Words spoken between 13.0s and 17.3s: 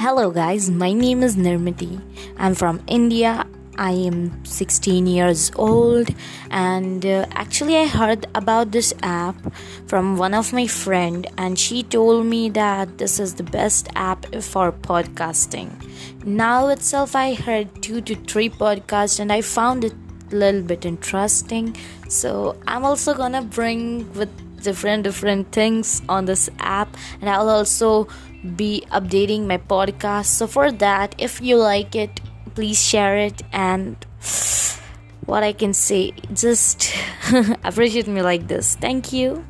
is the best app for podcasting. Now itself,